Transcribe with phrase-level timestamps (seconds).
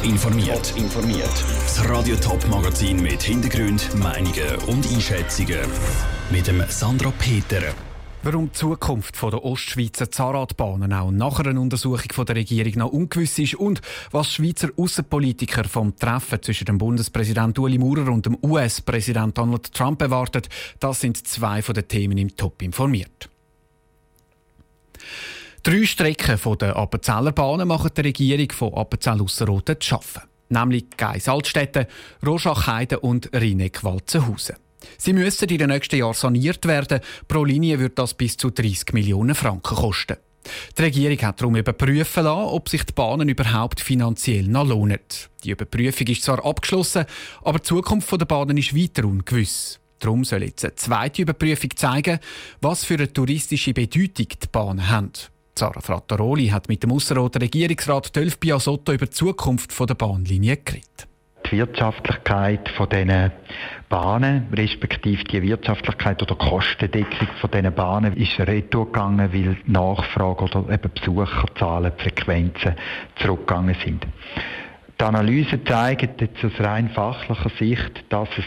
[0.00, 0.74] Top informiert.
[0.76, 1.44] informiert.
[1.62, 5.60] Das Radio Top Magazin mit Hintergrund, Meinungen und Einschätzungen
[6.30, 7.62] mit dem Sandra Peter.
[8.22, 13.54] Warum die Zukunft der Ostschweizer Zahnradbahnen auch nach einer Untersuchung der Regierung noch ungewiss ist
[13.56, 19.72] und was Schweizer Außenpolitiker vom Treffen zwischen dem Bundespräsident Ueli Maurer und dem US-Präsident Donald
[19.74, 20.48] Trump erwartet,
[20.78, 23.28] das sind zwei von den Themen im Top informiert.
[25.62, 30.28] Drei Strecken der Appenzeller Bahnen machen die Regierung von Appenzell Ausserrhoden zu arbeiten.
[30.48, 31.86] Nämlich Geis Altstädte,
[32.26, 34.56] Roschach-Heide und Rheineck-Walzenhausen.
[34.96, 37.00] Sie müssen in den nächsten Jahren saniert werden.
[37.28, 40.16] Pro Linie wird das bis zu 30 Millionen Franken kosten.
[40.78, 45.00] Die Regierung hat darum überprüfen lassen, ob sich die Bahnen überhaupt finanziell noch lohnen.
[45.44, 47.04] Die Überprüfung ist zwar abgeschlossen,
[47.42, 49.78] aber die Zukunft der Bahnen ist weiter ungewiss.
[49.98, 52.18] Darum soll jetzt eine zweite Überprüfung zeigen,
[52.62, 55.12] was für eine touristische Bedeutung die Bahnen haben.
[55.60, 61.06] Sarah Frattaroli hat mit dem Ausserrhoder Regierungsrat Tölf Biasotto über die Zukunft der Bahnlinie geredet
[61.50, 63.32] die Wirtschaftlichkeit von diesen
[63.90, 70.72] Bahnen, respektive die Wirtschaftlichkeit oder Kostendeckung von diesen Bahnen ist retour gegangen, weil Nachfrage oder
[70.72, 72.76] eben Besucherzahlen, Frequenzen
[73.16, 74.06] zurückgegangen sind.
[74.98, 78.44] Die Analyse zeigt jetzt aus rein fachlicher Sicht, dass es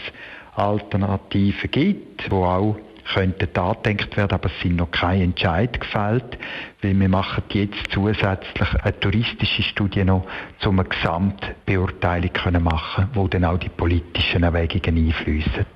[0.56, 2.76] Alternativen gibt, wo auch
[3.12, 6.38] könnten angedenkt werden, aber es sind noch keine Entscheid gefällt,
[6.82, 10.26] weil wir machen jetzt zusätzlich eine touristische Studie noch,
[10.64, 15.66] um eine Gesamtbeurteilung können machen, wo dann auch die politischen Erwägungen einfließen.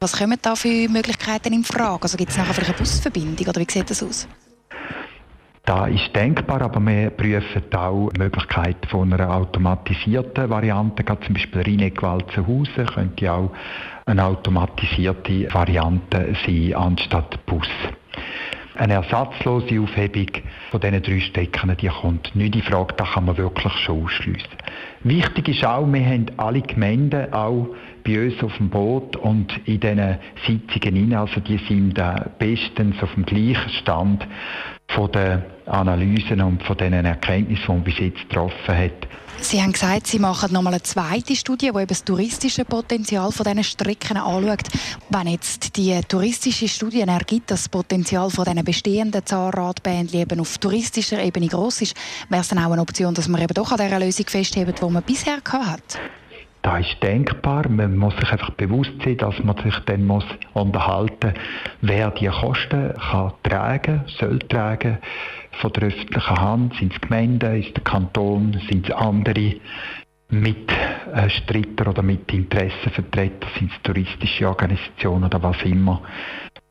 [0.00, 2.02] Was kommen da für Möglichkeiten in Frage?
[2.02, 4.26] Also gibt es nachher vielleicht eine Busverbindung oder wie sieht das aus?
[5.64, 11.04] Da ist denkbar, aber wir prüfen auch die Möglichkeit von einer automatisierten Variante.
[11.04, 13.52] Gerade zum Beispiel Rheineck-Walzenhausen könnte auch
[14.04, 17.68] eine automatisierte Variante sein anstatt Bus.
[18.74, 20.26] Eine ersatzlose Aufhebung
[20.72, 24.48] von diesen drei Strecken, die kommt nicht in Frage, da kann man wirklich schon ausschliessen.
[25.04, 27.68] Wichtig ist auch, wir haben alle Gemeinden auch
[28.04, 32.02] bei uns auf dem Boot und in diesen Sitzungen hinein, also die sind
[32.38, 34.26] bestens auf dem gleichen Stand
[34.94, 39.08] von den Analysen und von den Erkenntnissen, die man bis jetzt getroffen hat.
[39.40, 43.44] Sie haben gesagt, Sie machen nochmal eine zweite Studie, die eben das touristische Potenzial von
[43.44, 44.68] diesen Strecken anschaut.
[45.10, 50.58] Wenn jetzt die touristische Studie ergibt, dass das Potenzial von diesen bestehenden Zahnradbahnen eben auf
[50.58, 51.96] touristischer Ebene groß ist,
[52.28, 54.90] wäre es dann auch eine Option, dass man eben doch an dieser Lösung festhält, die
[54.90, 55.98] man bisher hat?
[56.62, 57.68] Das ist denkbar.
[57.68, 60.24] Man muss sich einfach bewusst sein, dass man sich dann muss
[60.54, 61.34] unterhalten
[61.82, 64.98] wer die Kosten kann tragen, soll tragen
[65.60, 66.74] von der öffentlichen Hand.
[66.76, 69.56] Sind es Gemeinden, ist der Kanton, sind es andere
[70.30, 76.00] Mitstreiter oder Mitinteressenvertreter, sind es touristische Organisationen oder was immer.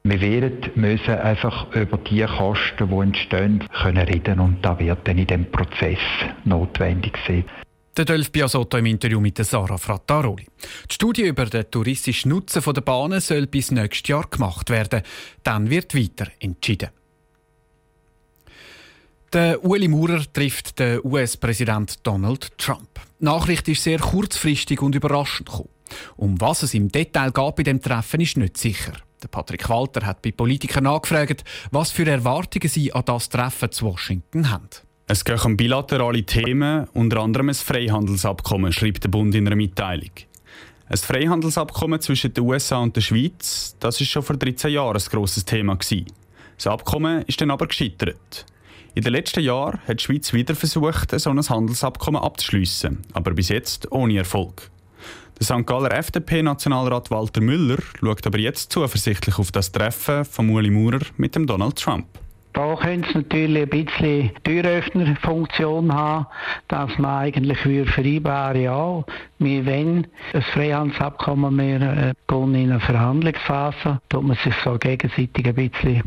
[0.04, 5.20] Wir werden müssen einfach über die Kosten, die entstehen, können reden und da wird dann
[5.20, 6.00] in dem Prozess
[6.44, 7.44] notwendig sein.
[7.98, 10.48] Der Dolph Biasotto im Interview mit Sarah Frattaroli.
[10.90, 15.02] Die Studie über den touristischen Nutzen der Bahnen soll bis nächstes Jahr gemacht werden.
[15.44, 16.90] Dann wird weiter entschieden.
[19.34, 23.02] Der Ueli Maurer trifft den US-Präsident Donald Trump.
[23.20, 25.70] Die Nachricht ist sehr kurzfristig und überraschend gekommen.
[26.16, 28.94] Um was es im Detail geht bei dem Treffen, ist nicht sicher.
[29.22, 33.86] Der Patrick Walter hat bei Politikern nachgefragt, was für Erwartungen sie an das Treffen zu
[33.86, 34.70] Washington haben.
[35.12, 40.12] Es geht um bilaterale Themen, unter anderem ein Freihandelsabkommen, schreibt der Bund in einer Mitteilung.
[40.88, 45.04] Ein Freihandelsabkommen zwischen den USA und der Schweiz, das ist schon vor 13 Jahren ein
[45.10, 45.78] grosses Thema.
[46.56, 48.46] Das Abkommen ist dann aber gescheitert.
[48.96, 53.92] In den letzten Jahren hat die Schweiz wieder versucht, ein Handelsabkommen abzuschließen, aber bis jetzt
[53.92, 54.72] ohne Erfolg.
[55.38, 55.68] Der St.
[55.68, 61.36] Galler FDP-Nationalrat Walter Müller schaut aber jetzt zuversichtlich auf das Treffen von Uli Maurer mit
[61.36, 62.08] dem Donald Trump.
[62.54, 66.28] Da könnte es natürlich ein bisschen Türöffnerfunktion haben,
[66.68, 69.04] dass man eigentlich vereinbaren ja,
[69.40, 75.48] wir wenn ein Freihandelsabkommen mehr äh, gehen in eine Verhandlungsphase, tut man sich so gegenseitig
[75.48, 76.04] ein bisschen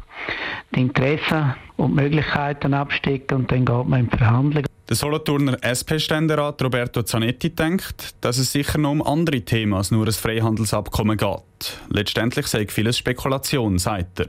[0.74, 4.66] die Interessen und Möglichkeiten abstecken und dann geht man in Verhandlungen.
[4.86, 10.06] Der Solothurner SP-Ständerat Roberto Zanetti denkt, dass es sicher noch um andere Themen als nur
[10.06, 11.80] ein Freihandelsabkommen geht.
[11.88, 14.26] Letztendlich sei vieles Spekulation, sagt er.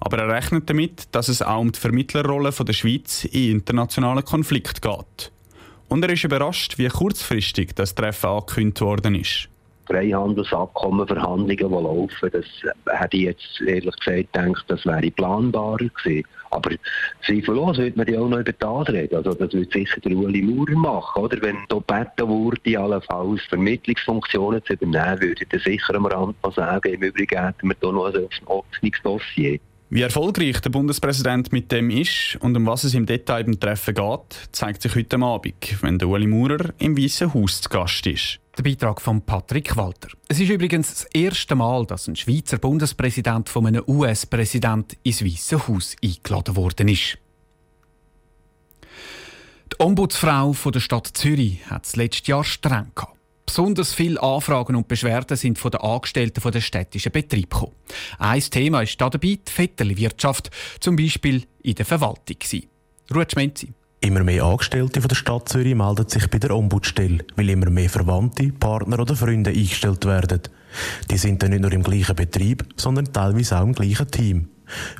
[0.00, 4.80] Aber er rechnet damit, dass es auch um die Vermittlerrolle der Schweiz in internationalen Konflikten
[4.80, 5.32] geht.
[5.88, 9.48] Und er ist überrascht, wie kurzfristig das Treffen angekündigt worden ist.
[9.86, 12.44] Freihandelsabkommen, Verhandlungen, die laufen, das
[12.86, 16.24] hätte ich jetzt ehrlich gesagt gedacht, das wäre planbarer gewesen.
[16.50, 16.70] Aber
[17.24, 19.16] zweifellos wird man ja auch noch über das reden.
[19.16, 21.40] Also das wird sicher der Uli Maurer machen, oder?
[21.42, 26.92] Wenn da gebeten wurde, allenfalls Vermittlungsfunktionen zu übernehmen, würde er sicher am Rand mal sagen,
[26.92, 29.58] im Übrigen hätten wir hier noch ein offenes Dossier.
[29.90, 33.94] Wie erfolgreich der Bundespräsident mit dem ist und um was es im Detail beim Treffen
[33.94, 38.38] geht, zeigt sich heute Abend, wenn der Uli Maurer im Weißen Haus zu Gast ist.
[38.58, 40.10] Der Beitrag von Patrick Walter.
[40.28, 45.66] Es ist übrigens das erste Mal, dass ein Schweizer Bundespräsident von einem US-Präsident ins Weiße
[45.66, 47.16] Haus eingeladen worden ist.
[49.72, 53.17] Die Ombudsfrau von der Stadt Zürich hat es letztes Jahr streng gehabt.
[53.48, 57.72] Besonders viele Anfragen und Beschwerden sind von den Angestellten der städtischen Betriebe gekommen.
[58.18, 60.50] Ein Thema ist dabei die Vetterli-Wirtschaft,
[60.80, 62.36] zum Beispiel in der Verwaltung.
[63.10, 63.72] Ruhe Schmenzi.
[64.02, 67.88] Immer mehr Angestellte von der Stadt Zürich melden sich bei der Ombudsstelle, weil immer mehr
[67.88, 70.42] Verwandte, Partner oder Freunde eingestellt werden.
[71.10, 74.48] Die sind dann nicht nur im gleichen Betrieb, sondern teilweise auch im gleichen Team.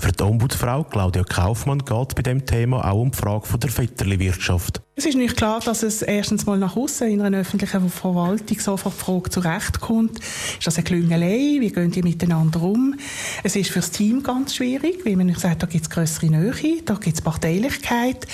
[0.00, 3.70] Für die Ombudsfrau Claudia Kaufmann geht bei dem Thema auch um die Frage von der
[3.70, 4.80] Vetterli-Wirtschaft.
[4.98, 8.96] Es ist nicht klar, dass es erstens mal nach außen in einer öffentlichen Verwaltung sofort
[8.96, 10.18] die Frage zurechtkommt.
[10.18, 11.58] Ist das eine Klüngelei?
[11.60, 12.96] Wie gehen die miteinander um?
[13.44, 16.82] Es ist für das Team ganz schwierig, weil man sagt, da gibt es größere Nähe,
[16.84, 18.26] da gibt es Parteilichkeit.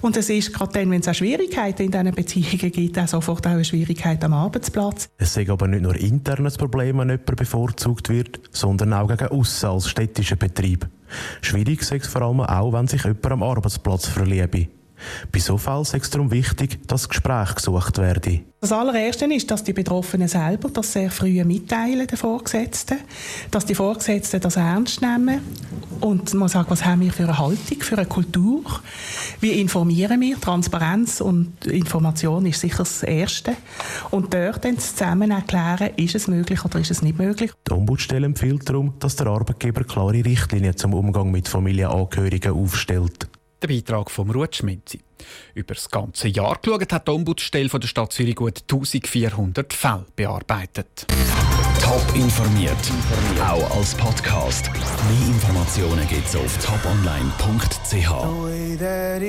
[0.00, 3.44] Und es ist gerade dann, wenn es auch Schwierigkeiten in diesen Beziehungen gibt, auch sofort
[3.48, 5.08] auch eine Schwierigkeit am Arbeitsplatz.
[5.18, 9.70] Es ist aber nicht nur internes Problem, wenn jemand bevorzugt wird, sondern auch gegen aussen
[9.70, 10.86] als städtischer Betrieb.
[11.40, 14.68] Schwierig ist es vor allem auch, wenn sich jemand am Arbeitsplatz verliebe.
[15.30, 18.40] Bei so Fällen ist es darum wichtig, dass Gespräch gesucht werde.
[18.60, 22.98] Das allererste ist, dass die Betroffenen selber das sehr früh mitteilen, den Vorgesetzten.
[23.50, 25.40] Dass die Vorgesetzten das ernst nehmen
[25.98, 28.62] und man sagt, was haben wir für eine Haltung, für eine Kultur?
[29.40, 30.40] Wie informieren wir?
[30.40, 33.56] Transparenz und Information ist sicher das Erste.
[34.10, 37.50] Und dort dann zusammen erklären, ist es möglich oder ist es nicht möglich.
[37.68, 43.28] Die Ombudsstelle empfiehlt darum, dass der Arbeitgeber klare Richtlinien zum Umgang mit Familienangehörigen aufstellt.
[43.62, 45.00] Der Beitrag vom Rutschminzi.
[45.54, 50.06] Über das ganze Jahr geschaut hat die Ombudsstelle von der Stadt Zürich gut 1400 Fälle
[50.16, 51.06] bearbeitet.
[51.80, 52.76] Top informiert,
[53.40, 54.68] auch als Podcast.
[54.72, 58.10] Mehr Informationen gibt es auf toponline.ch.